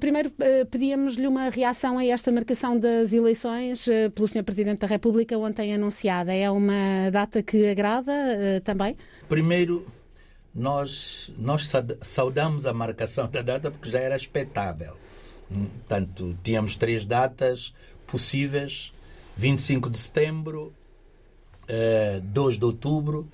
Primeiro, 0.00 0.32
eh, 0.40 0.64
pedíamos-lhe 0.64 1.26
uma 1.26 1.50
reação 1.50 1.98
a 1.98 2.04
esta 2.04 2.32
marcação 2.32 2.78
das 2.78 3.12
eleições 3.12 3.86
eh, 3.86 4.08
pelo 4.08 4.26
Sr. 4.26 4.42
Presidente 4.42 4.80
da 4.80 4.86
República 4.86 5.36
ontem 5.36 5.74
anunciada. 5.74 6.32
É 6.32 6.50
uma 6.50 7.10
data 7.12 7.42
que 7.42 7.68
agrada 7.68 8.12
eh, 8.12 8.60
também? 8.60 8.96
Primeiro, 9.28 9.86
nós, 10.54 11.30
nós 11.36 11.70
saudamos 12.00 12.64
a 12.64 12.72
marcação 12.72 13.28
da 13.28 13.42
data 13.42 13.70
porque 13.70 13.90
já 13.90 14.00
era 14.00 14.16
expectável. 14.16 14.96
Hum, 15.50 15.66
portanto, 15.66 16.38
tínhamos 16.42 16.74
três 16.74 17.04
datas 17.04 17.74
possíveis: 18.06 18.94
25 19.36 19.90
de 19.90 19.98
setembro, 19.98 20.72
2 22.24 22.58
de 22.58 22.64
outubro 22.64 23.28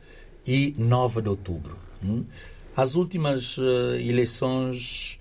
e 0.44 0.74
9 0.76 1.22
de 1.22 1.28
outubro. 1.28 1.78
Hum. 2.04 2.24
As 2.76 2.94
últimas 2.94 3.56
eleições 4.00 5.17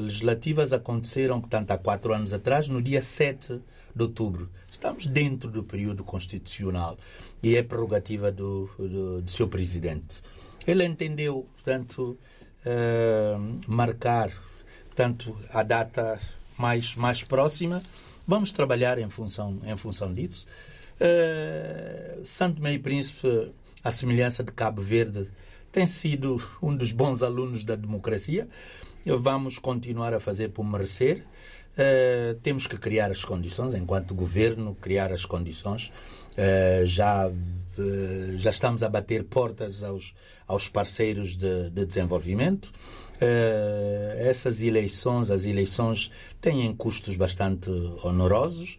legislativas 0.00 0.72
aconteceram, 0.72 1.40
portanto, 1.40 1.70
há 1.70 1.78
quatro 1.78 2.12
anos 2.12 2.32
atrás, 2.32 2.68
no 2.68 2.82
dia 2.82 3.02
7 3.02 3.60
de 3.94 4.02
outubro. 4.02 4.48
Estamos 4.70 5.06
dentro 5.06 5.50
do 5.50 5.62
período 5.62 6.04
constitucional 6.04 6.96
e 7.42 7.56
é 7.56 7.62
prerrogativa 7.62 8.32
do, 8.32 8.70
do, 8.78 9.22
do 9.22 9.30
seu 9.30 9.48
presidente. 9.48 10.22
Ele 10.66 10.84
entendeu, 10.84 11.46
portanto, 11.56 12.16
uh, 12.64 13.60
marcar 13.66 14.30
portanto, 14.92 15.36
a 15.50 15.62
data 15.62 16.20
mais, 16.56 16.94
mais 16.94 17.22
próxima. 17.22 17.82
Vamos 18.26 18.52
trabalhar 18.52 18.98
em 18.98 19.08
função, 19.08 19.58
em 19.64 19.76
função 19.76 20.12
disso. 20.12 20.46
Uh, 21.00 22.24
Santo 22.24 22.62
Meio 22.62 22.80
Príncipe, 22.80 23.52
a 23.82 23.90
semelhança 23.90 24.44
de 24.44 24.52
Cabo 24.52 24.80
Verde, 24.80 25.26
tem 25.72 25.86
sido 25.86 26.40
um 26.62 26.76
dos 26.76 26.92
bons 26.92 27.22
alunos 27.22 27.64
da 27.64 27.74
democracia. 27.74 28.46
Vamos 29.04 29.58
continuar 29.58 30.14
a 30.14 30.20
fazer 30.20 30.50
por 30.50 30.64
merecer. 30.64 31.24
Uh, 31.72 32.34
temos 32.42 32.66
que 32.68 32.76
criar 32.76 33.10
as 33.10 33.24
condições, 33.24 33.74
enquanto 33.74 34.14
governo, 34.14 34.76
criar 34.80 35.10
as 35.10 35.24
condições. 35.24 35.90
Uh, 36.32 36.86
já, 36.86 37.28
uh, 37.28 38.38
já 38.38 38.50
estamos 38.50 38.82
a 38.82 38.88
bater 38.88 39.24
portas 39.24 39.82
aos, 39.82 40.14
aos 40.46 40.68
parceiros 40.68 41.36
de, 41.36 41.70
de 41.70 41.84
desenvolvimento. 41.84 42.72
essas 44.18 44.62
eleições, 44.62 45.30
as 45.30 45.44
eleições 45.44 46.10
têm 46.40 46.72
custos 46.74 47.16
bastante 47.16 47.70
onorosos, 48.04 48.78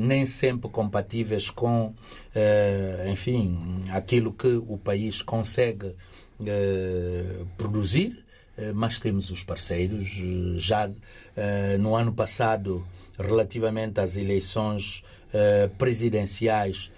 nem 0.00 0.26
sempre 0.26 0.68
compatíveis 0.68 1.48
com, 1.48 1.94
enfim, 3.08 3.84
aquilo 3.92 4.32
que 4.32 4.48
o 4.66 4.76
país 4.76 5.22
consegue 5.22 5.94
produzir 7.56 8.23
mas 8.74 9.00
temos 9.00 9.30
os 9.30 9.42
parceiros. 9.42 10.08
Eh, 10.16 10.58
já 10.58 10.90
eh, 11.36 11.76
no 11.78 11.94
ano 11.94 12.12
passado, 12.12 12.86
relativamente 13.18 14.00
às 14.00 14.16
eleições 14.16 15.02
presidenciais, 15.78 16.92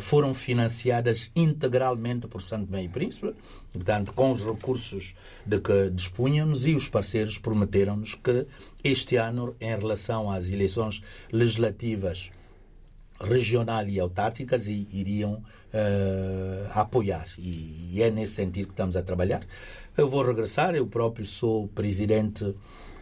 foram 0.00 0.32
financiadas 0.32 1.30
integralmente 1.36 2.26
por 2.26 2.40
Santo 2.40 2.72
Meio 2.72 2.88
Príncipe, 2.88 3.34
portanto, 3.70 4.14
com 4.14 4.32
os 4.32 4.42
recursos 4.42 5.14
de 5.44 5.60
que 5.60 5.90
dispunhamos, 5.90 6.64
e 6.64 6.74
os 6.74 6.88
parceiros 6.88 7.36
prometeram-nos 7.36 8.14
que 8.14 8.46
este 8.82 9.16
ano, 9.16 9.54
em 9.60 9.76
relação 9.76 10.30
às 10.30 10.48
eleições 10.48 11.02
legislativas 11.30 12.30
regional 13.20 13.86
e 13.88 13.98
autárquicas, 13.98 14.68
iriam 14.68 15.34
uh, 15.34 16.70
apoiar. 16.72 17.26
E, 17.38 17.90
e 17.92 18.02
é 18.02 18.10
nesse 18.10 18.34
sentido 18.34 18.66
que 18.66 18.72
estamos 18.72 18.96
a 18.96 19.02
trabalhar. 19.02 19.42
Eu 19.96 20.10
vou 20.10 20.22
regressar, 20.22 20.74
eu 20.74 20.86
próprio 20.86 21.24
sou 21.24 21.68
presidente 21.68 22.54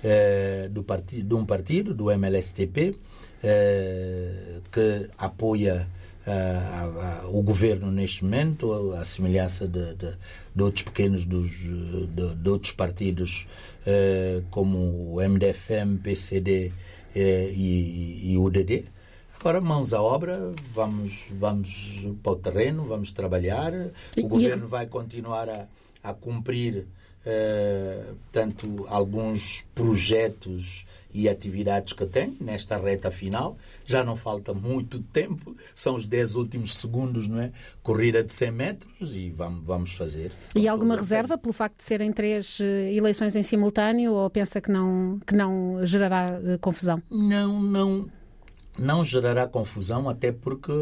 eh, 0.03 0.69
do 0.71 0.85
partido, 0.85 1.29
de 1.29 1.35
um 1.35 1.45
partido, 1.45 1.93
do 1.93 2.09
MLSTP, 2.09 2.97
eh, 3.43 4.61
que 4.71 5.11
apoia 5.19 5.89
eh, 6.25 7.21
o 7.33 7.43
governo 7.43 7.91
neste 7.91 8.23
momento, 8.23 8.93
a 8.93 9.05
semelhança 9.05 9.67
de, 9.67 9.95
de, 9.95 10.13
de 10.55 10.63
outros 10.63 10.85
pequenos 10.85 11.25
dos, 11.25 11.51
de, 11.51 12.35
de 12.37 12.49
outros 12.49 12.71
partidos 12.71 13.49
eh, 13.85 14.43
como 14.49 14.79
o 15.15 15.17
MDFM, 15.17 15.99
PCD 16.01 16.73
eh, 17.13 17.51
e, 17.53 18.33
e 18.33 18.39
o 18.39 18.45
UDD. 18.45 18.85
Agora, 19.41 19.61
mãos 19.61 19.93
à 19.93 20.01
obra, 20.01 20.55
vamos, 20.73 21.25
vamos 21.33 22.05
para 22.23 22.33
o 22.33 22.37
terreno, 22.37 22.85
vamos 22.85 23.11
trabalhar. 23.11 23.73
O 24.17 24.29
governo 24.29 24.69
vai 24.69 24.87
continuar 24.87 25.49
a 25.49 25.67
a 26.05 26.13
cumprir 26.15 26.87
uh, 27.27 28.15
tanto 28.31 28.87
alguns 28.89 29.67
projetos 29.75 30.87
e 31.15 31.29
atividades 31.29 31.93
que 31.93 32.05
tem 32.05 32.37
nesta 32.41 32.77
reta 32.77 33.11
final. 33.11 33.57
Já 33.87 34.03
não 34.03 34.17
falta 34.17 34.53
muito 34.53 35.01
tempo, 35.01 35.57
são 35.75 35.95
os 35.95 36.07
10 36.07 36.35
últimos 36.35 36.77
segundos, 36.77 37.29
não 37.29 37.41
é? 37.41 37.53
Corrida 37.83 38.25
de 38.25 38.33
100 38.33 38.51
metros 38.51 39.15
e 39.15 39.31
vamos, 39.31 39.65
vamos 39.65 39.93
fazer. 39.93 40.33
E 40.57 40.67
alguma 40.67 40.97
reserva 40.97 41.39
pelo 41.39 41.53
facto 41.53 41.79
de 41.79 41.85
serem 41.85 42.13
três 42.13 42.59
eh, 42.61 42.93
eleições 42.93 43.37
em 43.37 43.45
simultâneo 43.45 44.13
ou 44.13 44.29
pensa 44.29 44.61
que 44.61 44.71
não, 44.71 45.21
que 45.25 45.37
não 45.37 45.87
gerará 45.87 46.41
uh, 46.41 46.59
confusão? 46.59 47.01
Não, 47.09 47.63
não 47.63 48.11
não 48.79 49.05
gerará 49.05 49.47
confusão, 49.47 50.09
até 50.09 50.33
porque 50.33 50.73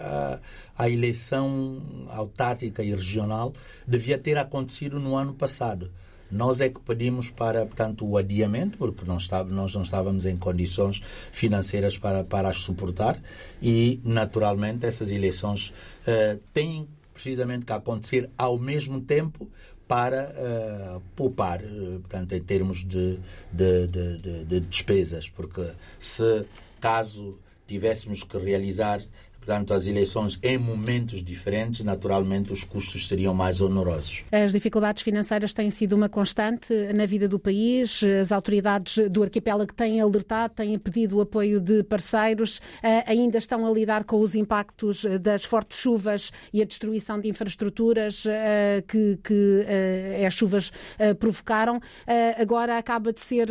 a, 0.00 0.38
a, 0.76 0.88
eleição 0.88 1.82
autárquica 2.08 2.82
e 2.82 2.94
regional 2.94 3.52
devia 3.86 4.18
ter 4.18 4.38
acontecido 4.38 4.98
no 4.98 5.16
ano 5.16 5.34
passado. 5.34 5.90
Nós 6.30 6.62
é 6.62 6.70
que 6.70 6.80
pedimos 6.80 7.30
para, 7.30 7.66
portanto, 7.66 8.08
o 8.08 8.16
adiamento, 8.16 8.78
porque 8.78 9.04
não 9.04 9.18
está, 9.18 9.44
nós 9.44 9.74
não 9.74 9.82
estávamos 9.82 10.24
em 10.24 10.34
condições 10.34 11.02
financeiras 11.30 11.98
para, 11.98 12.24
para 12.24 12.48
as 12.48 12.60
suportar 12.60 13.20
e, 13.60 14.00
naturalmente, 14.02 14.86
essas 14.86 15.10
eleições 15.10 15.74
uh, 16.06 16.40
têm 16.54 16.88
precisamente 17.12 17.66
que 17.66 17.72
acontecer 17.72 18.30
ao 18.38 18.58
mesmo 18.58 19.02
tempo 19.02 19.46
para 19.86 20.32
uh, 20.96 21.02
poupar, 21.14 21.62
uh, 21.62 22.00
portanto, 22.00 22.32
em 22.32 22.40
termos 22.40 22.78
de, 22.78 23.18
de, 23.52 23.86
de, 23.86 24.44
de, 24.46 24.60
despesas, 24.60 25.28
porque 25.28 25.62
se 25.98 26.46
caso 26.80 27.38
tivéssemos 27.72 28.22
que 28.22 28.36
realizar 28.38 29.00
portanto, 29.42 29.74
as 29.74 29.86
eleições 29.88 30.38
em 30.40 30.56
momentos 30.56 31.22
diferentes, 31.22 31.84
naturalmente 31.84 32.52
os 32.52 32.62
custos 32.62 33.08
seriam 33.08 33.34
mais 33.34 33.60
onorosos. 33.60 34.24
As 34.30 34.52
dificuldades 34.52 35.02
financeiras 35.02 35.52
têm 35.52 35.68
sido 35.68 35.94
uma 35.94 36.08
constante 36.08 36.72
na 36.94 37.06
vida 37.06 37.26
do 37.26 37.40
país. 37.40 38.02
As 38.20 38.30
autoridades 38.30 39.08
do 39.10 39.22
arquipélago 39.22 39.72
têm 39.72 40.00
alertado, 40.00 40.54
têm 40.54 40.78
pedido 40.78 41.16
o 41.16 41.20
apoio 41.20 41.60
de 41.60 41.82
parceiros, 41.82 42.60
eh, 42.82 43.02
ainda 43.06 43.38
estão 43.38 43.66
a 43.66 43.70
lidar 43.70 44.04
com 44.04 44.20
os 44.20 44.36
impactos 44.36 45.04
das 45.20 45.44
fortes 45.44 45.78
chuvas 45.78 46.30
e 46.52 46.62
a 46.62 46.64
destruição 46.64 47.20
de 47.20 47.28
infraestruturas 47.28 48.24
eh, 48.24 48.84
que, 48.86 49.18
que 49.24 49.64
eh, 49.66 50.24
as 50.24 50.34
chuvas 50.34 50.70
provocaram. 51.18 51.80
Agora 52.38 52.78
acaba 52.78 53.12
de 53.12 53.20
ser 53.20 53.48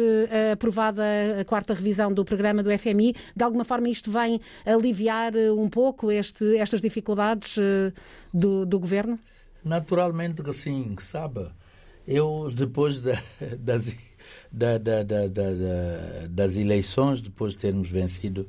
aprovada 0.54 1.04
a 1.42 1.46
quarta 1.46 1.74
revisão 1.74 2.14
do 2.14 2.24
programa 2.24 2.64
do 2.64 2.70
FMI. 2.78 3.14
De 3.36 3.44
alguma 3.44 3.66
forma 3.66 3.90
isto 3.90 4.10
vem 4.10 4.40
aliviar 4.66 5.34
um 5.36 5.68
pouco 5.68 5.81
pouco 5.82 6.12
este, 6.12 6.58
estas 6.58 6.80
dificuldades 6.80 7.58
uh, 7.58 7.92
do, 8.32 8.68
do 8.68 8.80
governo? 8.80 9.18
Naturalmente 9.66 10.44
que 10.44 10.54
sim, 10.54 10.96
sabe. 11.00 11.50
Eu, 12.08 12.52
depois 12.54 13.02
da, 13.02 13.20
das, 13.58 13.96
da, 14.52 14.78
da, 14.78 15.04
das 16.30 16.56
eleições, 16.56 17.20
depois 17.20 17.54
de 17.54 17.60
termos 17.60 17.90
vencido 17.90 18.42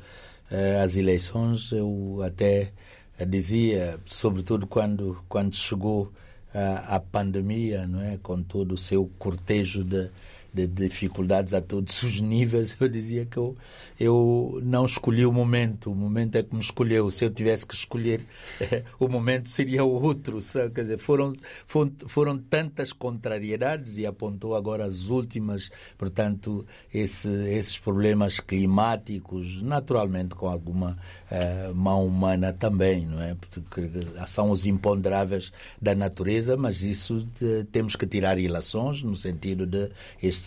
uh, 0.50 0.82
as 0.84 0.94
eleições, 0.98 1.72
eu 1.72 2.21
até 2.22 2.71
dizia, 3.26 3.98
sobretudo 4.04 4.66
quando, 4.66 5.25
quando 5.26 5.56
chegou 5.56 6.12
a, 6.53 6.97
a 6.97 7.00
pandemia, 7.00 7.87
não 7.87 8.03
é, 8.03 8.19
com 8.22 8.42
todo 8.42 8.72
o 8.72 8.78
seu 8.78 9.10
cortejo 9.19 9.82
de 9.82 10.10
de 10.53 10.67
dificuldades 10.67 11.55
a 11.55 11.61
todos 11.61 12.03
os 12.03 12.21
níveis, 12.21 12.77
eu 12.79 12.89
dizia 12.89 13.25
que 13.25 13.37
eu, 13.37 13.57
eu 13.99 14.60
não 14.63 14.84
escolhi 14.84 15.25
o 15.25 15.33
momento, 15.33 15.91
o 15.91 15.95
momento 15.95 16.37
é 16.37 16.43
que 16.43 16.54
me 16.54 16.60
escolheu. 16.60 17.10
Se 17.10 17.25
eu 17.25 17.31
tivesse 17.31 17.66
que 17.66 17.75
escolher, 17.75 18.21
o 19.01 19.09
momento 19.09 19.49
seria 19.49 19.83
outro. 19.83 20.39
Quer 20.75 20.83
dizer, 20.83 20.99
foram, 20.99 21.34
foram, 21.66 21.93
foram 22.07 22.39
tantas 22.39 22.93
contrariedades 22.93 23.97
e 23.97 24.04
apontou 24.04 24.54
agora 24.54 24.84
as 24.84 25.09
últimas, 25.09 25.71
portanto, 25.97 26.66
esse, 26.93 27.28
esses 27.28 27.78
problemas 27.78 28.39
climáticos, 28.39 29.63
naturalmente 29.63 30.34
com 30.34 30.48
alguma 30.48 30.98
uh, 31.31 31.75
mão 31.75 32.07
humana 32.07 32.53
também, 32.53 33.07
não 33.07 33.22
é? 33.22 33.34
Porque 33.34 33.89
são 34.27 34.51
os 34.51 34.66
imponderáveis 34.66 35.53
da 35.81 35.95
natureza, 35.95 36.57
mas 36.57 36.83
isso 36.83 37.27
de, 37.41 37.65
temos 37.65 37.97
que 37.97 38.07
tirar 38.07 38.39
ilações 38.39 39.03
no 39.03 39.16
sentido 39.16 39.66
de 39.66 39.89
este 40.22 40.41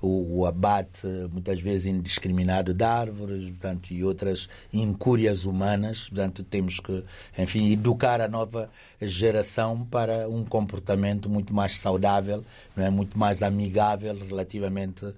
o, 0.00 0.40
o, 0.40 0.46
abate 0.46 1.06
muitas 1.30 1.60
vezes 1.60 1.86
indiscriminado 1.86 2.74
de 2.74 2.84
árvores 2.84 3.44
portanto, 3.50 3.90
e 3.90 4.04
outras 4.04 4.48
incúrias 4.72 5.44
humanas. 5.44 6.08
Portanto, 6.08 6.42
temos 6.42 6.80
que, 6.80 7.04
enfim, 7.38 7.72
educar 7.72 8.20
a 8.20 8.28
nova 8.28 8.70
geração 9.00 9.84
para 9.84 10.28
um 10.28 10.44
comportamento 10.44 11.28
muito 11.28 11.54
mais 11.54 11.78
saudável, 11.78 12.44
não 12.76 12.84
é? 12.84 12.90
muito 12.90 13.18
mais 13.18 13.42
amigável 13.42 14.16
relativamente 14.26 15.04
uh, 15.04 15.14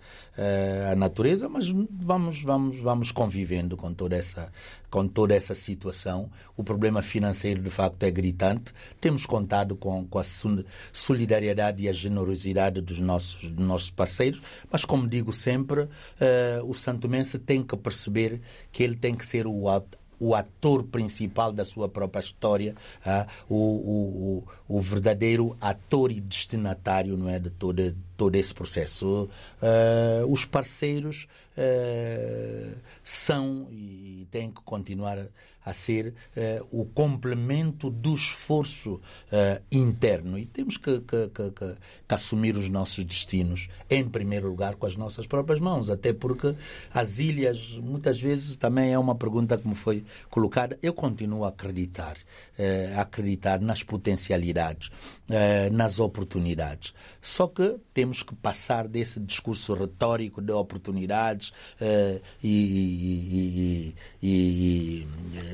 à 0.92 0.94
natureza, 0.94 1.48
mas 1.48 1.68
vamos, 1.68 2.42
vamos, 2.42 2.78
vamos 2.80 3.12
convivendo 3.12 3.76
com 3.76 3.92
toda 3.92 4.16
essa 4.16 4.50
com 4.90 5.06
toda 5.06 5.34
essa 5.34 5.54
situação. 5.54 6.30
O 6.56 6.64
problema 6.64 7.00
financeiro, 7.00 7.62
de 7.62 7.70
facto, 7.70 8.02
é 8.02 8.10
gritante. 8.10 8.74
Temos 9.00 9.24
contado 9.24 9.76
com, 9.76 10.04
com 10.06 10.18
a 10.18 10.24
solidariedade 10.92 11.84
e 11.84 11.88
a 11.88 11.92
generosidade 11.92 12.80
dos 12.80 12.98
nossos, 12.98 13.48
dos 13.50 13.66
nossos 13.66 13.90
parceiros, 13.90 14.42
mas, 14.70 14.84
como 14.84 15.08
digo 15.08 15.32
sempre, 15.32 15.82
uh, 15.82 15.88
o 16.66 16.74
santomense 16.74 17.38
tem 17.38 17.62
que 17.62 17.76
perceber 17.76 18.40
que 18.72 18.82
ele 18.82 18.96
tem 18.96 19.14
que 19.14 19.24
ser 19.24 19.46
o 19.46 19.68
o 20.20 20.34
ator 20.34 20.84
principal 20.84 21.50
da 21.50 21.64
sua 21.64 21.88
própria 21.88 22.20
história, 22.20 22.76
ah, 23.04 23.26
o, 23.48 23.56
o, 23.56 24.44
o, 24.68 24.80
verdadeiro 24.80 25.56
ator 25.58 26.12
e 26.12 26.20
destinatário 26.20 27.16
não 27.16 27.26
é, 27.26 27.38
de 27.38 27.48
todo, 27.48 27.96
todo 28.20 28.36
esse 28.36 28.52
processo. 28.52 29.30
Uh, 29.62 30.30
os 30.30 30.44
parceiros 30.44 31.26
uh, 31.56 32.76
são 33.02 33.66
e 33.72 34.26
têm 34.30 34.50
que 34.50 34.60
continuar 34.60 35.26
a 35.64 35.72
ser 35.72 36.08
uh, 36.36 36.66
o 36.70 36.84
complemento 36.84 37.88
do 37.88 38.14
esforço 38.14 39.00
interno. 39.70 40.38
E 40.38 40.44
temos 40.44 40.76
que, 40.76 41.00
que, 41.00 41.28
que, 41.28 41.50
que, 41.50 42.14
assumir 42.14 42.56
os 42.56 42.68
nossos 42.68 43.04
destinos, 43.04 43.68
em 43.88 44.06
primeiro 44.06 44.48
lugar, 44.48 44.74
com 44.74 44.86
as 44.86 44.96
nossas 44.96 45.26
próprias 45.26 45.60
mãos. 45.60 45.88
Até 45.88 46.12
porque 46.12 46.54
as 46.92 47.20
ilhas, 47.20 47.78
muitas 47.82 48.20
vezes, 48.20 48.56
também 48.56 48.92
é 48.92 48.98
uma 48.98 49.14
pergunta 49.14 49.56
que 49.56 49.66
me 49.66 49.74
foi 49.74 50.04
colocada. 50.28 50.78
Eu 50.82 50.92
continuo 50.92 51.44
a 51.44 51.48
acreditar, 51.48 52.16
a 52.96 53.02
acreditar 53.02 53.60
nas 53.60 53.82
potencialidades, 53.82 54.90
nas 55.72 56.00
oportunidades. 56.00 56.92
Só 57.22 57.46
que 57.46 57.76
temos 57.94 58.22
que 58.22 58.34
passar 58.34 58.88
desse 58.88 59.20
discurso 59.20 59.74
retórico 59.74 60.40
de 60.40 60.52
oportunidades 60.52 61.52
e, 62.42 63.94
e, 64.22 65.06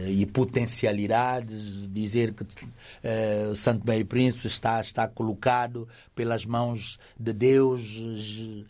e, 0.08 0.22
e 0.22 0.26
potencialidades, 0.26 1.92
dizer 1.92 2.32
que 2.32 2.42
uh, 2.42 3.54
Santo 3.54 3.86
Meio 3.86 4.04
Príncipe 4.06 4.46
está, 4.46 4.80
está 4.80 5.08
colocado 5.08 5.88
pelas 6.14 6.44
mãos 6.44 6.98
de 7.18 7.32
Deus, 7.32 7.96
uh, 7.98 8.64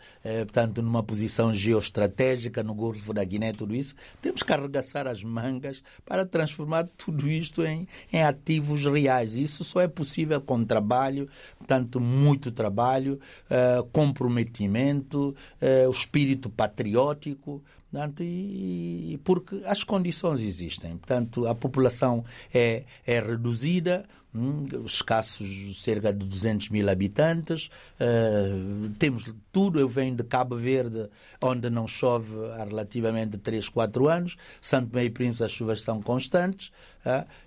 portanto, 0.44 0.82
numa 0.82 1.02
posição 1.02 1.52
geoestratégica 1.52 2.62
no 2.62 2.74
Golfo 2.74 3.12
da 3.12 3.24
Guiné, 3.24 3.52
tudo 3.52 3.74
isso. 3.74 3.94
Temos 4.20 4.42
que 4.42 4.52
arregaçar 4.52 5.06
as 5.06 5.22
mangas 5.22 5.82
para 6.04 6.24
transformar 6.24 6.88
tudo 6.96 7.28
isto 7.28 7.64
em, 7.64 7.86
em 8.12 8.22
ativos 8.22 8.84
reais. 8.84 9.34
Isso 9.34 9.64
só 9.64 9.80
é 9.80 9.88
possível 9.88 10.40
com 10.40 10.64
trabalho, 10.64 10.95
portanto, 11.58 12.00
muito 12.00 12.50
trabalho, 12.50 13.18
uh, 13.50 13.84
comprometimento, 13.86 15.34
o 15.86 15.90
espírito 15.90 16.48
patriótico. 16.50 17.62
Portanto, 17.90 18.22
e, 18.22 19.18
porque 19.24 19.62
as 19.64 19.82
condições 19.82 20.40
existem. 20.40 20.98
Portanto, 20.98 21.46
a 21.46 21.54
população 21.54 22.24
é, 22.52 22.84
é 23.06 23.20
reduzida, 23.20 24.04
hum, 24.34 24.66
escassos 24.84 25.82
cerca 25.82 26.12
de 26.12 26.26
200 26.26 26.68
mil 26.68 26.90
habitantes. 26.90 27.70
Uh, 27.98 28.90
temos 28.98 29.32
tudo. 29.50 29.80
Eu 29.80 29.88
venho 29.88 30.14
de 30.14 30.24
Cabo 30.24 30.56
Verde, 30.56 31.08
onde 31.40 31.70
não 31.70 31.88
chove 31.88 32.34
há 32.58 32.64
relativamente 32.64 33.38
3, 33.38 33.68
4 33.68 34.08
anos. 34.08 34.36
Santo 34.60 34.94
Meio 34.94 35.12
Príncipe, 35.12 35.44
as 35.44 35.52
chuvas 35.52 35.80
são 35.80 36.02
constantes. 36.02 36.70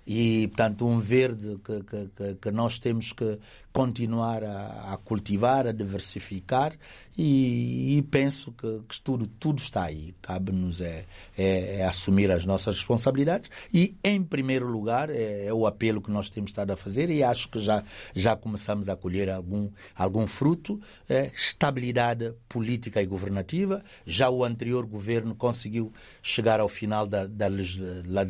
E, 0.06 0.48
portanto, 0.48 0.86
um 0.86 0.98
verde 0.98 1.58
que, 1.64 1.82
que, 2.16 2.34
que, 2.34 2.50
nós 2.50 2.78
temos 2.78 3.12
que 3.12 3.38
continuar 3.72 4.42
a, 4.42 4.94
a 4.94 4.96
cultivar, 4.96 5.66
a 5.66 5.72
diversificar. 5.72 6.72
E, 7.16 7.98
e 7.98 8.02
penso 8.02 8.52
que, 8.52 8.80
que, 8.88 9.00
tudo, 9.00 9.26
tudo 9.26 9.58
está 9.58 9.84
aí. 9.84 10.14
Cabe-nos 10.22 10.80
é, 10.80 11.04
é, 11.36 11.76
é, 11.76 11.84
assumir 11.84 12.30
as 12.30 12.44
nossas 12.44 12.76
responsabilidades. 12.76 13.50
E, 13.72 13.94
em 14.02 14.22
primeiro 14.22 14.66
lugar, 14.66 15.10
é, 15.10 15.46
é 15.46 15.52
o 15.52 15.66
apelo 15.66 16.00
que 16.00 16.10
nós 16.10 16.30
temos 16.30 16.50
estado 16.50 16.72
a 16.72 16.76
fazer. 16.76 17.10
E 17.10 17.22
acho 17.22 17.48
que 17.48 17.60
já, 17.60 17.84
já 18.14 18.34
começamos 18.34 18.88
a 18.88 18.96
colher 18.96 19.30
algum, 19.30 19.70
algum 19.94 20.26
fruto. 20.26 20.80
É, 21.08 21.30
estabilidade 21.34 22.32
política 22.48 23.02
e 23.02 23.06
governativa. 23.06 23.84
Já 24.06 24.30
o 24.30 24.42
anterior 24.42 24.86
governo 24.86 25.34
conseguiu 25.34 25.92
chegar 26.22 26.58
ao 26.58 26.68
final 26.68 27.06
da, 27.06 27.26
da, 27.26 27.48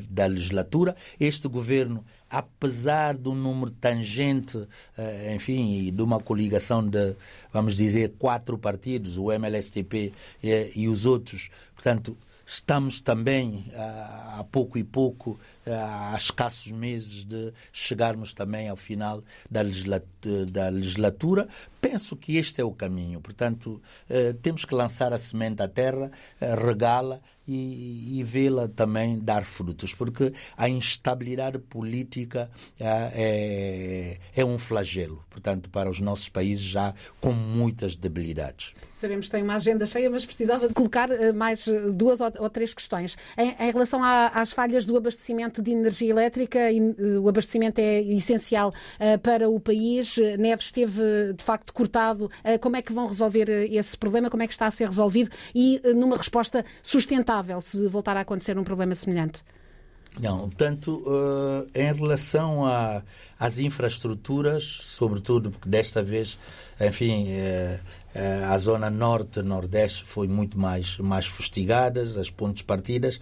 da 0.09 0.27
legislatura. 0.27 0.97
Este 1.21 1.47
governo 1.47 2.05
apesar 2.31 3.17
do 3.17 3.35
número 3.35 3.73
tangente, 3.73 4.69
eh, 4.97 5.35
enfim, 5.35 5.73
e 5.73 5.91
de 5.91 6.01
uma 6.01 6.21
coligação 6.21 6.87
de, 6.87 7.17
vamos 7.53 7.77
dizer, 7.77 8.15
quatro 8.21 8.57
partidos, 8.57 9.19
o 9.19 9.33
MLSTP 9.33 10.13
e, 10.43 10.73
e 10.77 10.89
os 10.89 11.05
outros, 11.07 11.51
portanto, 11.75 12.17
estamos 12.47 13.01
também, 13.01 13.65
a 13.77 14.45
pouco 14.51 14.79
e 14.79 14.85
pouco, 14.85 15.39
há 15.67 16.15
escassos 16.17 16.71
meses 16.73 17.25
de 17.25 17.53
chegarmos 17.73 18.33
também 18.33 18.69
ao 18.69 18.77
final 18.77 19.23
da 19.51 20.69
legislatura. 20.69 21.49
Penso 21.81 22.17
que 22.17 22.37
este 22.37 22.61
é 22.61 22.65
o 22.65 22.73
caminho. 22.73 23.21
Portanto, 23.21 23.81
eh, 24.09 24.35
temos 24.43 24.65
que 24.65 24.75
lançar 24.75 25.13
a 25.13 25.19
semente 25.19 25.63
à 25.63 25.69
terra, 25.69 26.11
eh, 26.41 26.55
regá-la 26.55 27.21
e, 27.49 28.21
e 28.21 28.23
vê-la 28.23 28.69
também 28.69 29.19
dar 29.19 29.45
frutos, 29.45 29.93
porque 29.93 30.33
a 30.57 30.69
instabilidade 30.69 31.59
política 31.59 32.49
é, 32.79 34.19
é 34.37 34.45
um 34.45 34.57
flagelo, 34.57 35.25
portanto, 35.29 35.69
para 35.69 35.91
os 35.91 36.01
nossos 36.01 36.29
países 36.29 36.65
já 36.65 36.95
com 37.21 37.33
muitas 37.33 37.97
debilidades. 37.97 38.73
Sabemos 38.95 39.27
que 39.27 39.33
tem 39.33 39.43
uma 39.43 39.57
agenda 39.57 39.85
cheia, 39.85 40.09
mas 40.09 40.25
precisava 40.25 40.69
de 40.69 40.75
colocar 40.75 41.11
eh, 41.11 41.33
mais 41.33 41.67
duas 41.95 42.21
ou 42.21 42.51
três 42.51 42.73
questões. 42.73 43.17
Em, 43.37 43.49
em 43.59 43.73
relação 43.73 44.01
às 44.05 44.53
falhas 44.53 44.85
do 44.85 44.97
abastecimento 44.97 45.50
de 45.59 45.71
energia 45.71 46.11
elétrica, 46.11 46.59
o 47.23 47.29
abastecimento 47.29 47.79
é 47.79 48.03
essencial 48.03 48.73
para 49.23 49.49
o 49.49 49.59
país. 49.59 50.17
Neves 50.39 50.67
esteve, 50.67 51.33
de 51.35 51.43
facto, 51.43 51.73
cortado. 51.73 52.31
Como 52.61 52.77
é 52.77 52.83
que 52.83 52.93
vão 52.93 53.07
resolver 53.07 53.49
esse 53.73 53.97
problema? 53.97 54.29
Como 54.29 54.43
é 54.43 54.47
que 54.47 54.53
está 54.53 54.67
a 54.67 54.71
ser 54.71 54.87
resolvido? 54.87 55.31
E 55.55 55.81
numa 55.95 56.17
resposta 56.17 56.65
sustentável 56.83 57.61
se 57.61 57.87
voltar 57.87 58.17
a 58.17 58.21
acontecer 58.21 58.59
um 58.59 58.65
problema 58.65 58.95
semelhante? 58.95 59.43
Não, 60.19 60.41
portanto, 60.41 61.03
uh, 61.07 61.71
em 61.75 61.93
relação 61.93 62.67
a, 62.67 63.03
às 63.39 63.59
infraestruturas, 63.59 64.79
sobretudo 64.81 65.51
porque 65.51 65.69
desta 65.69 66.03
vez, 66.03 66.39
enfim, 66.81 67.29
uh, 67.29 67.81
uh, 68.19 68.53
a 68.53 68.59
zona 68.59 68.91
norte-nordeste 68.91 70.05
foi 70.05 70.27
muito 70.27 70.59
mais, 70.59 70.99
mais 70.99 71.27
fustigada, 71.27 72.03
as 72.03 72.29
pontes 72.29 72.63
partidas. 72.63 73.21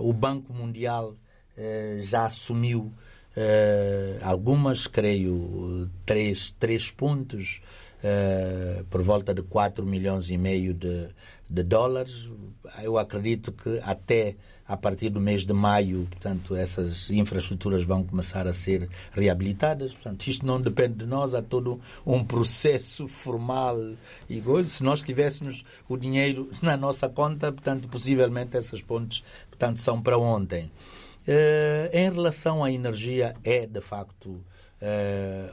o 0.00 0.12
Banco 0.12 0.52
Mundial 0.52 1.14
já 2.02 2.24
assumiu 2.24 2.92
algumas, 4.22 4.86
creio, 4.86 5.90
três, 6.04 6.50
três 6.58 6.90
pontos, 6.90 7.60
por 8.90 9.02
volta 9.02 9.34
de 9.34 9.42
4 9.42 9.84
milhões 9.84 10.30
e 10.30 10.36
meio 10.36 10.74
de, 10.74 11.08
de 11.48 11.62
dólares. 11.62 12.28
Eu 12.82 12.98
acredito 12.98 13.52
que 13.52 13.80
até 13.82 14.36
a 14.68 14.76
partir 14.76 15.08
do 15.08 15.18
mês 15.18 15.46
de 15.46 15.52
maio, 15.54 16.06
portanto, 16.10 16.54
essas 16.54 17.10
infraestruturas 17.10 17.84
vão 17.84 18.04
começar 18.04 18.46
a 18.46 18.52
ser 18.52 18.86
reabilitadas. 19.12 19.94
Portanto, 19.94 20.26
isto 20.26 20.44
não 20.44 20.60
depende 20.60 20.94
de 20.94 21.06
nós, 21.06 21.34
há 21.34 21.40
todo 21.40 21.80
um 22.04 22.22
processo 22.22 23.08
formal 23.08 23.78
e 24.28 24.42
coisa. 24.42 24.68
Se 24.68 24.84
nós 24.84 25.02
tivéssemos 25.02 25.64
o 25.88 25.96
dinheiro 25.96 26.50
na 26.60 26.76
nossa 26.76 27.08
conta, 27.08 27.50
portanto, 27.50 27.88
possivelmente 27.88 28.58
essas 28.58 28.82
pontes, 28.82 29.24
portanto, 29.48 29.80
são 29.80 30.02
para 30.02 30.18
ontem. 30.18 30.70
Uh, 31.28 31.90
em 31.92 32.10
relação 32.10 32.64
à 32.64 32.72
energia, 32.72 33.36
é 33.44 33.66
de 33.66 33.82
facto 33.82 34.30
uh, 34.30 34.42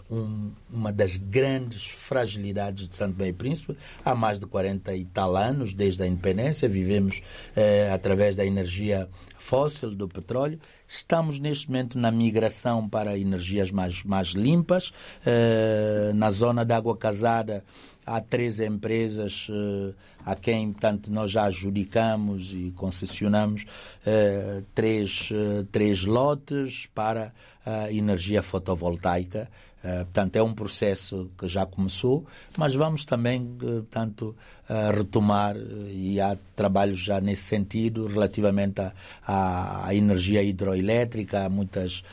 um, 0.10 0.54
uma 0.72 0.90
das 0.90 1.18
grandes 1.18 1.86
fragilidades 1.86 2.88
de 2.88 2.96
Santo 2.96 3.18
Meio 3.18 3.34
Príncipe. 3.34 3.76
Há 4.06 4.16
mais 4.16 4.40
de 4.40 4.46
40 4.46 4.96
e 4.96 5.04
tal 5.04 5.36
anos, 5.36 5.74
desde 5.74 6.02
a 6.02 6.08
independência, 6.08 6.70
vivemos 6.70 7.18
uh, 7.18 7.94
através 7.94 8.38
da 8.38 8.46
energia 8.46 9.10
fóssil, 9.38 9.94
do 9.94 10.08
petróleo. 10.08 10.62
Estamos 10.88 11.40
neste 11.40 11.68
momento 11.68 12.00
na 12.00 12.10
migração 12.10 12.88
para 12.88 13.18
energias 13.18 13.70
mais, 13.70 14.02
mais 14.04 14.30
limpas. 14.30 14.94
Na 16.16 16.32
zona 16.32 16.64
da 16.64 16.78
água 16.78 16.96
casada, 16.96 17.64
há 18.06 18.22
três 18.22 18.60
empresas 18.60 19.48
uh, 19.50 19.94
a 20.26 20.36
quem, 20.36 20.72
portanto, 20.72 21.12
nós 21.12 21.32
já 21.32 21.46
adjudicamos 21.46 22.52
e 22.54 22.72
concessionamos 22.76 23.64
uh, 23.64 24.64
três, 24.74 25.30
uh, 25.32 25.64
três 25.72 26.04
lotes 26.04 26.88
para 26.94 27.34
a 27.66 27.92
energia 27.92 28.44
fotovoltaica. 28.44 29.50
portanto, 29.82 30.36
é 30.36 30.44
um 30.44 30.54
processo 30.54 31.32
que 31.36 31.48
já 31.48 31.66
começou, 31.66 32.24
mas 32.56 32.76
vamos 32.76 33.06
também, 33.06 33.44
portanto, 33.58 34.36
retomar 34.96 35.56
e 35.90 36.22
há 36.22 36.38
trabalhos 36.56 37.00
já 37.00 37.20
nesse 37.20 37.42
sentido 37.42 38.06
relativamente 38.06 38.82
à, 39.26 39.90
energia 39.96 40.44
hidroelétrica, 40.44 41.46
há 41.46 41.50
muitas 41.50 42.04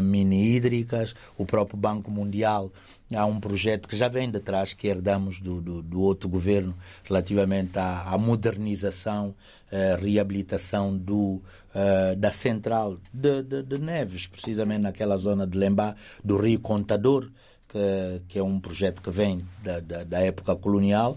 mini 0.00 0.54
hídricas, 0.54 1.12
o 1.36 1.44
próprio 1.44 1.76
Banco 1.76 2.08
Mundial 2.08 2.70
há 3.14 3.26
um 3.26 3.40
projeto 3.40 3.88
que 3.88 3.96
já 3.96 4.08
vem 4.08 4.30
de 4.30 4.40
trás, 4.40 4.72
que 4.72 4.86
herdamos 4.86 5.40
do, 5.40 5.60
do, 5.60 5.82
do 5.82 6.00
outro 6.00 6.28
governo, 6.28 6.74
relativamente 7.04 7.78
à, 7.78 8.02
à 8.02 8.18
modernização, 8.18 9.34
uh, 9.72 10.00
reabilitação 10.00 10.96
do, 10.96 11.42
uh, 11.74 12.16
da 12.16 12.32
central 12.32 12.98
de, 13.12 13.42
de, 13.42 13.62
de, 13.62 13.78
Neves, 13.78 14.26
precisamente 14.26 14.82
naquela 14.82 15.16
zona 15.16 15.46
de 15.46 15.58
Lembá, 15.58 15.94
do 16.22 16.36
Rio 16.36 16.60
Contador, 16.60 17.30
que, 17.70 18.22
que 18.28 18.38
é 18.38 18.42
um 18.42 18.58
projeto 18.58 19.00
que 19.00 19.10
vem 19.10 19.46
da, 19.62 19.80
da, 19.80 20.04
da 20.04 20.20
época 20.20 20.56
colonial 20.56 21.16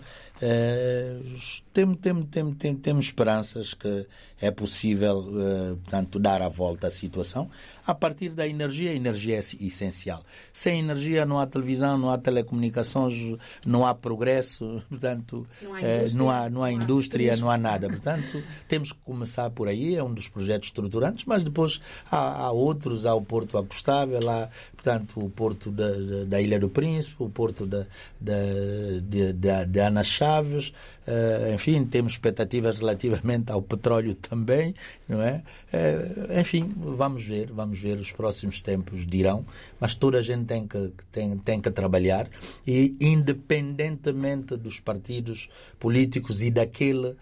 temos, 1.72 1.98
temos, 2.00 2.28
temos, 2.30 2.56
temos, 2.58 2.82
temos 2.82 3.06
esperanças 3.06 3.74
que 3.74 4.06
é 4.42 4.52
possível, 4.52 5.20
uh, 5.20 5.78
portanto, 5.78 6.20
dar 6.20 6.42
a 6.42 6.50
volta 6.50 6.88
à 6.88 6.92
situação. 6.92 7.48
A 7.88 7.96
partir 7.96 8.30
da 8.30 8.46
energia, 8.46 8.92
a 8.92 8.94
energia 8.94 9.38
é 9.38 9.40
essencial. 9.40 10.22
Sem 10.52 10.80
energia 10.80 11.26
não 11.26 11.40
há 11.40 11.48
televisão, 11.48 11.98
não 11.98 12.10
há 12.10 12.18
telecomunicações, 12.18 13.38
não 13.66 13.86
há 13.86 13.96
progresso, 13.96 14.84
portanto, 14.90 15.48
não 15.62 15.74
há 15.74 15.80
indústria, 15.80 16.18
não, 16.18 16.30
há, 16.30 16.50
não, 16.50 16.64
há 16.64 16.72
indústria, 16.72 17.38
não 17.38 17.50
há 17.50 17.58
nada. 17.58 17.88
Portanto, 17.88 18.44
temos 18.68 18.92
que 18.92 19.00
começar 19.00 19.50
por 19.52 19.70
aí, 19.70 19.96
é 19.96 20.04
um 20.04 20.14
dos 20.14 20.28
projetos 20.28 20.68
estruturantes, 20.68 21.24
mas 21.26 21.42
depois 21.44 21.80
há, 22.12 22.44
há 22.44 22.52
outros, 22.52 23.06
há 23.06 23.14
o 23.14 23.22
Porto 23.22 23.58
Acostável, 23.58 24.30
há, 24.30 24.50
portanto, 24.74 25.24
o 25.24 25.30
Porto 25.30 25.72
da, 25.72 26.26
da 26.26 26.42
Ilha 26.44 26.60
do 26.60 26.70
Príncipe, 26.70 27.24
o 27.24 27.30
Porto 27.30 27.66
da, 27.66 27.86
de, 28.20 29.02
de, 29.34 29.66
de 29.66 29.80
Ana 29.80 30.04
Chaves, 30.04 30.74
uh, 31.08 31.54
enfim, 31.54 31.86
temos 31.86 32.14
expectativas 32.14 32.80
relativamente 32.80 33.52
ao 33.52 33.62
petróleo 33.62 34.16
também, 34.16 34.74
não 35.08 35.22
é? 35.22 35.44
Uh, 35.74 36.40
enfim, 36.40 36.72
vamos 36.76 37.24
ver, 37.24 37.52
vamos 37.52 37.80
ver, 37.80 37.98
os 37.98 38.12
próximos 38.12 38.62
tempos 38.62 39.06
dirão, 39.06 39.46
mas 39.80 39.96
toda 39.96 40.20
a 40.20 40.22
gente 40.22 40.46
tem 40.46 40.68
que, 40.68 40.92
tem, 41.12 41.38
tem 41.38 41.62
que 41.62 41.72
trabalhar 41.72 42.30
e, 42.66 42.96
independentemente 43.00 44.56
dos 44.56 44.80
partidos 44.80 45.50
políticos 45.80 46.42
e 46.42 46.52
daquele 46.52 47.08
uh, 47.08 47.18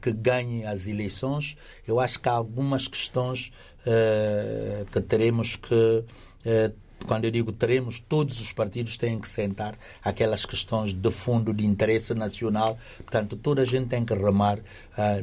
que 0.00 0.12
ganhe 0.12 0.64
as 0.64 0.86
eleições, 0.86 1.56
eu 1.86 1.98
acho 2.00 2.20
que 2.20 2.28
há 2.28 2.32
algumas 2.32 2.86
questões 2.88 3.52
que 4.92 5.00
teremos 5.00 5.56
que 5.56 6.04
quando 7.06 7.24
eu 7.24 7.30
digo 7.30 7.52
teremos, 7.52 7.98
todos 7.98 8.40
os 8.40 8.52
partidos 8.52 8.96
têm 8.96 9.18
que 9.18 9.28
sentar 9.28 9.78
aquelas 10.02 10.44
questões 10.44 10.92
de 10.92 11.10
fundo 11.10 11.52
de 11.54 11.64
interesse 11.64 12.14
nacional. 12.14 12.78
Portanto, 12.98 13.36
toda 13.36 13.62
a 13.62 13.64
gente 13.64 13.88
tem 13.88 14.04
que 14.04 14.14
remar 14.14 14.58
uh, 14.58 14.62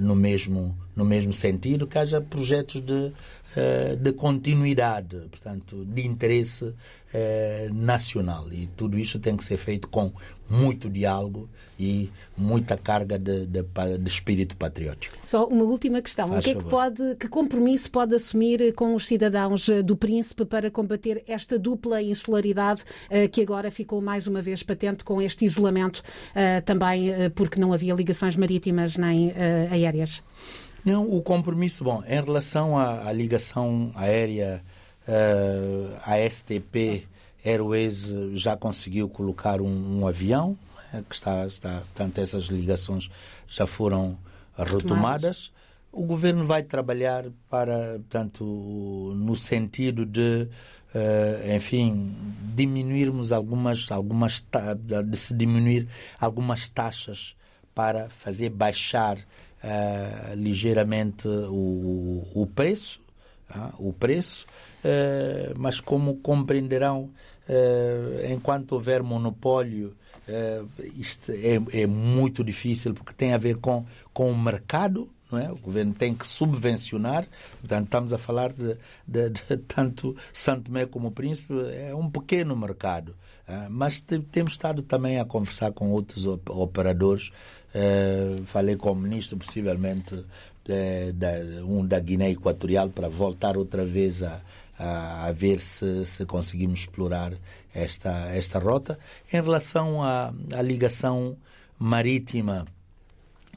no, 0.02 0.16
mesmo, 0.16 0.76
no 0.96 1.06
mesmo 1.06 1.34
sentido, 1.34 1.86
que 1.88 1.98
haja 1.98 2.22
projetos 2.22 2.82
de, 2.82 3.12
uh, 3.56 3.96
de 3.96 4.14
continuidade, 4.14 5.18
portanto, 5.30 5.86
de 5.86 6.06
interesse 6.06 6.66
uh, 6.66 7.74
nacional. 7.74 8.52
E 8.52 8.68
tudo 8.68 8.98
isso 8.98 9.20
tem 9.20 9.36
que 9.36 9.44
ser 9.44 9.58
feito 9.58 9.88
com 9.88 10.12
muito 10.48 10.90
diálogo 10.90 11.50
e 11.80 12.12
muita 12.38 12.78
carga 12.78 13.18
de, 13.18 13.48
de, 13.48 13.64
de, 13.64 14.08
espírito 14.08 14.56
patriótico. 14.56 15.18
Só 15.24 15.48
uma 15.48 15.64
última 15.64 16.02
questão. 16.02 16.28
Faz 16.28 16.40
o 16.40 16.44
que 16.44 16.50
é 16.52 16.56
que 16.56 16.64
pode, 16.64 17.16
que 17.16 17.28
compromisso 17.28 17.90
pode 17.90 18.14
assumir 18.14 18.74
com 18.74 18.94
os 18.94 19.08
cidadãos 19.08 19.68
do 19.84 19.96
Príncipe 19.96 20.46
para 20.46 20.70
combater 20.70 21.24
esta 21.28 21.58
dupla 21.58 22.02
insularidade 22.02 22.84
uh, 22.84 23.28
que 23.30 23.42
agora 23.42 23.72
ficou 23.72 24.02
mais 24.02 24.28
uma 24.28 24.42
vez 24.42 24.62
patente 24.62 25.04
com 25.04 25.22
este 25.22 25.46
isolamento, 25.46 26.04
também 26.64 27.12
porque 27.34 27.60
não 27.60 27.74
havia 27.74 27.94
ligações 27.94 28.36
marítimas 28.36 28.98
nem 28.98 29.34
aéreas? 29.72 30.22
Não, 30.86 31.10
o 31.10 31.22
compromisso, 31.22 31.84
bom, 31.84 32.04
em 32.08 32.24
relação 32.24 32.78
à, 32.78 33.08
à 33.08 33.12
ligação 33.12 33.92
aérea, 33.96 34.64
a 36.06 36.30
STP 36.30 37.08
Airways 37.44 38.12
já 38.34 38.56
conseguiu 38.56 39.10
colocar 39.10 39.62
um, 39.62 40.00
um 40.00 40.08
avião 40.08 40.58
é, 40.94 41.02
que 41.08 41.16
está, 41.16 41.46
está, 41.46 41.70
portanto, 41.70 42.20
essas 42.20 42.46
ligações 42.46 43.10
já 43.48 43.68
foram 43.68 44.18
retomadas. 44.58 45.52
O 45.92 46.04
governo 46.04 46.44
vai 46.44 46.64
trabalhar 46.64 47.26
para, 47.50 48.00
portanto, 48.00 48.44
no 49.16 49.36
sentido 49.36 50.06
de, 50.06 50.48
uh, 50.94 51.56
enfim, 51.56 52.14
diminuirmos 52.54 53.32
algumas, 53.32 53.92
algumas, 53.92 54.46
de 55.06 55.18
se 55.18 55.34
diminuir 55.34 55.88
algumas 56.20 56.68
taxas 56.68 57.36
para 57.76 58.10
fazer 58.10 58.50
baixar 58.50 59.18
uh, 59.18 60.36
ligeiramente 60.36 61.28
o, 61.28 62.26
o 62.34 62.48
preço, 62.56 63.02
uh, 63.54 63.74
o 63.78 63.92
preço, 63.92 64.48
uh, 64.84 65.54
mas 65.58 65.82
como 65.82 66.16
compreenderão, 66.18 67.12
enquanto 68.28 68.72
houver 68.72 69.04
monopólio 69.04 69.96
isto 70.98 71.32
é, 71.32 71.82
é, 71.82 71.86
muito 71.86 72.44
difícil 72.44 72.96
porque 72.96 73.14
tem 73.14 73.34
a 73.34 73.38
ver 73.38 73.58
com, 73.58 73.86
com 74.12 74.32
o 74.32 74.36
mercado. 74.36 75.08
Não 75.32 75.40
é? 75.40 75.52
O 75.52 75.58
governo 75.58 75.94
tem 75.94 76.14
que 76.14 76.28
subvencionar, 76.28 77.28
portanto, 77.60 77.86
estamos 77.86 78.14
a 78.14 78.18
falar 78.18 78.54
de, 78.54 78.78
de, 79.08 79.30
de 79.30 79.58
tanto 79.68 80.16
Santo 80.32 80.66
Tomé 80.66 80.86
como 80.86 81.12
Príncipe, 81.12 81.54
é 81.72 81.94
um 81.96 82.10
pequeno 82.10 82.56
mercado. 82.56 83.16
Uh, 83.48 83.70
mas 83.70 84.00
te, 84.00 84.20
temos 84.20 84.54
estado 84.54 84.82
também 84.82 85.20
a 85.20 85.26
conversar 85.26 85.72
com 85.72 85.90
outros 85.90 86.26
operadores. 86.26 87.32
Uh, 87.76 88.46
falei 88.46 88.78
com 88.78 88.94
o 88.94 88.96
ministro, 88.96 89.36
possivelmente 89.38 90.24
da, 91.14 91.64
um 91.66 91.86
da 91.86 92.00
Guiné 92.00 92.32
Equatorial, 92.32 92.90
para 92.90 93.10
voltar 93.10 93.58
outra 93.58 93.86
vez 93.86 94.24
a, 94.24 94.42
a, 94.80 95.26
a 95.28 95.32
ver 95.34 95.60
se, 95.60 96.06
se, 96.06 96.26
conseguimos 96.26 96.82
explorar 96.82 97.34
esta, 97.74 98.12
esta 98.30 98.60
rota. 98.60 98.98
Em 99.32 99.42
relação 99.42 100.02
à, 100.02 100.34
à 100.54 100.62
ligação 100.62 101.38
marítima, 101.78 102.66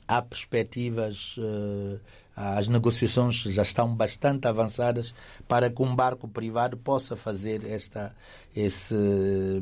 há 0.06 0.20
perspectivas. 0.20 1.36
Uh, 1.38 2.00
as 2.40 2.68
negociações 2.68 3.34
já 3.42 3.62
estão 3.62 3.92
bastante 3.92 4.46
avançadas 4.46 5.12
para 5.48 5.68
que 5.68 5.82
um 5.82 5.92
barco 5.92 6.28
privado 6.28 6.76
possa 6.76 7.16
fazer 7.16 7.66
esta 7.68 8.14
esse 8.58 8.94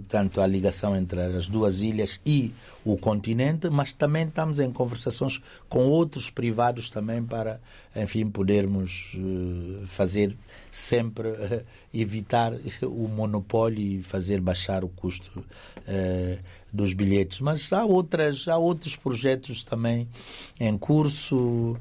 tanto 0.09 0.41
a 0.41 0.47
ligação 0.47 0.97
entre 0.97 1.21
as 1.21 1.47
duas 1.47 1.81
ilhas 1.81 2.21
e 2.25 2.53
o 2.85 2.97
continente, 2.97 3.69
mas 3.69 3.93
também 3.93 4.29
estamos 4.29 4.61
em 4.61 4.73
conversações 4.73 5.43
com 5.69 5.87
outros 5.87 6.31
privados 6.31 6.89
também 6.89 7.23
para, 7.23 7.61
enfim, 7.97 8.31
podermos 8.31 9.17
uh, 9.17 9.87
fazer 9.89 10.37
sempre 10.71 11.29
uh, 11.29 11.65
evitar 11.93 12.53
o 12.83 13.09
monopólio 13.09 14.01
e 14.01 14.03
fazer 14.05 14.41
baixar 14.41 14.85
o 14.85 14.89
custo 14.89 15.41
uh, 15.41 16.39
dos 16.73 16.95
bilhetes. 16.95 17.41
Mas 17.41 17.73
há 17.73 17.85
outras, 17.85 18.47
há 18.47 18.57
outros 18.57 18.95
projetos 18.95 19.65
também 19.65 20.09
em 20.61 20.79
curso. 20.79 21.77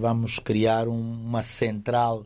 vamos 0.00 0.38
criar 0.38 0.88
um, 0.88 1.26
uma 1.26 1.42
central 1.42 2.24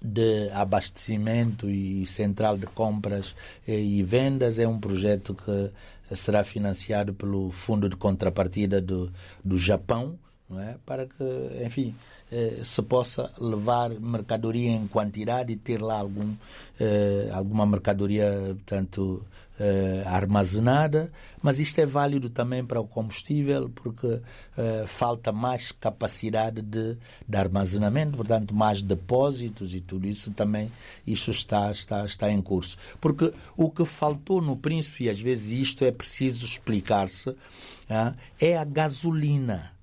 de 0.00 0.50
abastecimento 0.50 1.68
e 1.68 2.06
central 2.06 2.56
de 2.56 2.66
compras 2.66 3.34
e 3.66 4.02
vendas. 4.02 4.58
É 4.58 4.66
um 4.66 4.78
projeto 4.78 5.34
que 5.34 6.16
será 6.16 6.44
financiado 6.44 7.12
pelo 7.12 7.50
Fundo 7.50 7.88
de 7.88 7.96
Contrapartida 7.96 8.80
do, 8.80 9.12
do 9.44 9.58
Japão, 9.58 10.18
não 10.48 10.60
é? 10.60 10.76
para 10.84 11.06
que, 11.06 11.24
enfim, 11.64 11.94
eh, 12.32 12.60
se 12.62 12.82
possa 12.82 13.30
levar 13.38 13.90
mercadoria 13.90 14.70
em 14.70 14.86
quantidade 14.86 15.52
e 15.52 15.56
ter 15.56 15.80
lá 15.80 15.98
algum, 15.98 16.34
eh, 16.80 17.28
alguma 17.32 17.66
mercadoria, 17.66 18.54
portanto, 18.54 19.24
uh, 19.58 20.08
armazenada, 20.08 21.10
mas 21.42 21.58
isto 21.58 21.78
é 21.80 21.86
válido 21.86 22.30
também 22.30 22.64
para 22.64 22.80
o 22.80 22.86
combustível 22.86 23.68
porque 23.68 24.20
falta 24.86 25.30
mais 25.32 25.70
capacidade 25.70 26.62
de, 26.62 26.96
de, 27.26 27.36
armazenamento, 27.36 28.16
portanto 28.16 28.54
mais 28.54 28.82
depósitos 28.82 29.74
e 29.74 29.80
tudo 29.80 30.06
isso 30.06 30.32
também 30.32 30.70
isso 31.06 31.30
está 31.30 31.70
está 31.70 32.04
está 32.04 32.30
em 32.30 32.40
curso. 32.40 32.76
Porque 33.00 33.32
o 33.56 33.70
que 33.70 33.84
faltou 33.84 34.40
no 34.40 34.56
Príncipe 34.56 35.04
e 35.04 35.10
às 35.10 35.20
vezes 35.20 35.50
isto 35.50 35.84
é 35.84 35.92
preciso 35.92 36.44
explicar-se 36.44 37.30
uh, 37.30 38.14
é 38.40 38.56
a 38.56 38.64
gasolina 38.64 39.77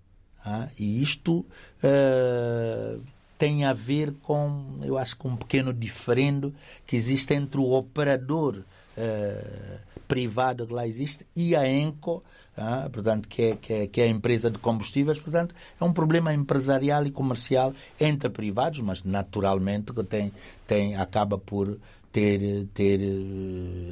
e 0.78 1.02
isto 1.02 1.46
uh, 1.84 3.02
tem 3.38 3.66
a 3.66 3.74
ver 3.74 4.14
com, 4.22 4.78
eu 4.84 4.98
acho, 4.98 5.18
com 5.18 5.30
um 5.30 5.36
pequeno 5.36 5.74
diferendo 5.74 6.54
que 6.86 6.96
existe 6.96 7.34
entre 7.34 7.60
o 7.60 7.72
operador 7.72 8.58
uh, 8.98 9.80
privada 10.08 10.66
que 10.66 10.74
lá 10.74 10.88
existe 10.88 11.25
e 11.36 11.56
a 11.56 11.68
ENCO, 11.68 12.24
ah, 12.58 12.90
portanto, 12.92 13.28
que 13.28 13.42
é, 13.42 13.56
que, 13.56 13.74
é, 13.74 13.88
que 13.88 14.02
é 14.02 14.06
a 14.06 14.08
empresa 14.08 14.50
de 14.50 14.58
combustíveis. 14.58 15.20
Portanto, 15.20 15.54
é 15.80 15.84
um 15.84 15.92
problema 15.92 16.34
empresarial 16.34 17.06
e 17.06 17.12
comercial 17.12 17.74
entre 18.00 18.30
privados, 18.30 18.80
mas 18.80 19.04
naturalmente 19.04 19.92
que 19.92 20.04
tem, 20.04 20.32
tem, 20.66 20.96
acaba 20.96 21.38
por 21.38 21.78
ter, 22.15 22.65
ter 22.74 23.01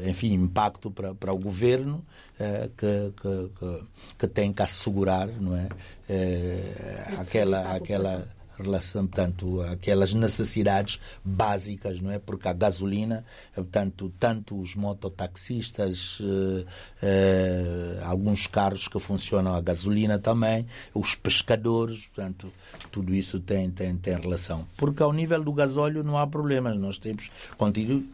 enfim, 0.07 0.31
impacto 0.31 0.89
para, 0.89 1.13
para 1.13 1.33
o 1.33 1.37
governo 1.37 2.05
eh, 2.39 2.69
que, 2.77 3.11
que, 3.21 3.49
que, 3.59 3.83
que, 4.17 4.27
tem 4.29 4.53
que 4.53 4.61
assegurar 4.61 5.27
não 5.27 5.57
é? 5.57 5.67
Eh, 6.07 7.03
aquela, 7.17 7.75
aquela 7.75 8.25
relação, 8.57 9.07
portanto, 9.07 9.61
aquelas 9.61 10.13
necessidades 10.13 10.99
básicas, 11.23 11.99
não 11.99 12.11
é? 12.11 12.19
Porque 12.19 12.47
a 12.47 12.53
gasolina, 12.53 13.25
portanto, 13.53 14.11
tanto 14.19 14.59
os 14.59 14.75
mototaxistas, 14.75 16.19
eh, 16.21 16.65
eh, 17.01 18.03
alguns 18.03 18.47
carros 18.47 18.87
que 18.87 18.99
funcionam 18.99 19.53
a 19.53 19.61
gasolina 19.61 20.19
também, 20.19 20.65
os 20.93 21.15
pescadores, 21.15 22.07
portanto, 22.07 22.51
tudo 22.91 23.13
isso 23.13 23.39
tem, 23.39 23.69
tem, 23.69 23.95
tem 23.95 24.19
relação. 24.19 24.67
Porque 24.77 25.01
ao 25.01 25.11
nível 25.11 25.43
do 25.43 25.53
gasóleo 25.53 26.03
não 26.03 26.17
há 26.17 26.27
problemas, 26.27 26.77
nós 26.77 26.97
temos 26.97 27.29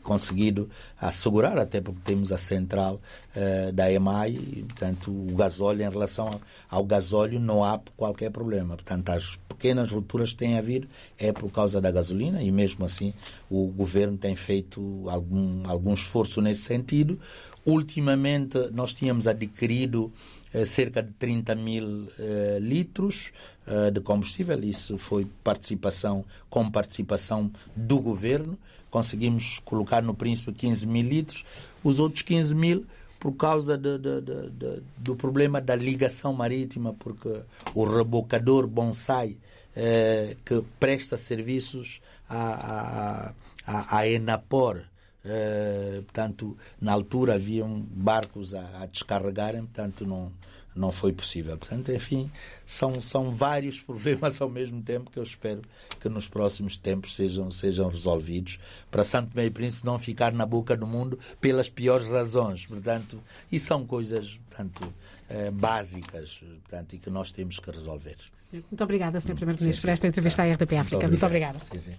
conseguido 0.03 0.69
assegurar, 0.99 1.57
até 1.57 1.81
porque 1.81 2.01
temos 2.03 2.31
a 2.31 2.37
central 2.37 3.01
eh, 3.35 3.71
da 3.71 3.91
EMAI, 3.91 4.31
e, 4.31 4.63
portanto, 4.63 5.11
o 5.11 5.35
gasóleo 5.35 5.83
em 5.83 5.89
relação 5.89 6.39
ao 6.69 6.83
gasóleo 6.83 7.39
não 7.39 7.63
há 7.63 7.79
qualquer 7.95 8.31
problema. 8.31 8.75
Portanto, 8.75 9.09
as 9.09 9.37
pequenas 9.47 9.91
rupturas 9.91 10.33
têm 10.39 10.57
havido 10.57 10.87
é 11.17 11.31
por 11.31 11.51
causa 11.51 11.81
da 11.81 11.91
gasolina 11.91 12.41
e 12.41 12.51
mesmo 12.51 12.85
assim 12.85 13.13
o 13.49 13.67
governo 13.67 14.17
tem 14.17 14.35
feito 14.35 15.03
algum, 15.09 15.69
algum 15.69 15.93
esforço 15.93 16.41
nesse 16.41 16.61
sentido. 16.61 17.19
Ultimamente 17.65 18.57
nós 18.71 18.93
tínhamos 18.93 19.27
adquirido 19.27 20.11
eh, 20.53 20.65
cerca 20.65 21.03
de 21.03 21.11
30 21.11 21.55
mil 21.55 22.07
eh, 22.17 22.57
litros 22.59 23.31
eh, 23.67 23.91
de 23.91 23.99
combustível, 23.99 24.59
isso 24.63 24.97
foi 24.97 25.27
participação 25.43 26.25
com 26.49 26.71
participação 26.71 27.51
do 27.75 27.99
governo. 27.99 28.57
Conseguimos 28.89 29.59
colocar 29.59 30.01
no 30.01 30.15
Príncipe 30.15 30.51
15 30.51 30.87
mil 30.87 31.03
litros, 31.07 31.45
os 31.83 31.99
outros 31.99 32.23
15 32.23 32.55
mil 32.55 32.85
por 33.19 33.33
causa 33.33 33.77
de, 33.77 33.97
de, 33.97 34.21
de, 34.21 34.81
do 34.97 35.15
problema 35.15 35.59
da 35.59 35.75
ligação 35.75 36.33
marítima, 36.33 36.95
porque 36.97 37.41
o 37.75 37.83
rebocador 37.83 38.65
bonsai 38.65 39.37
eh, 39.75 40.35
que 40.45 40.63
presta 40.79 41.17
serviços 41.17 42.01
à, 42.27 43.33
à, 43.65 43.97
à 43.97 44.07
Enapor. 44.07 44.81
Eh, 45.23 46.01
portanto, 46.05 46.57
na 46.79 46.93
altura 46.93 47.35
haviam 47.35 47.81
barcos 47.91 48.53
a, 48.53 48.81
a 48.81 48.85
descarregarem, 48.85 49.61
portanto, 49.61 50.05
não, 50.05 50.31
não 50.75 50.91
foi 50.91 51.11
possível. 51.11 51.57
Portanto, 51.57 51.91
enfim, 51.91 52.31
são, 52.65 53.01
são 53.01 53.31
vários 53.31 53.79
problemas 53.81 54.41
ao 54.41 54.49
mesmo 54.49 54.81
tempo 54.81 55.11
que 55.11 55.19
eu 55.19 55.23
espero 55.23 55.61
que 55.99 56.07
nos 56.07 56.27
próximos 56.27 56.77
tempos 56.77 57.15
sejam, 57.15 57.51
sejam 57.51 57.89
resolvidos 57.89 58.59
para 58.89 59.03
Santo 59.03 59.31
Meio 59.35 59.51
Príncipe 59.51 59.85
não 59.85 59.99
ficar 59.99 60.31
na 60.31 60.45
boca 60.45 60.75
do 60.75 60.87
mundo 60.87 61.19
pelas 61.41 61.69
piores 61.69 62.07
razões. 62.07 62.65
Portanto, 62.65 63.21
e 63.51 63.59
são 63.59 63.85
coisas 63.85 64.39
portanto, 64.49 64.93
eh, 65.29 65.51
básicas 65.51 66.39
portanto, 66.61 66.93
e 66.93 66.97
que 66.97 67.09
nós 67.09 67.31
temos 67.31 67.59
que 67.59 67.69
resolver. 67.69 68.17
Muito 68.51 68.83
obrigada, 68.83 69.19
Sr. 69.19 69.35
Primeiro-Ministro, 69.35 69.81
por 69.87 69.93
esta 69.93 70.07
entrevista 70.07 70.43
à 70.43 70.51
RDP 70.51 70.77
África. 70.77 71.07
Muito, 71.07 71.25
obrigada. 71.25 71.59
Sim, 71.59 71.79
sim. 71.79 71.93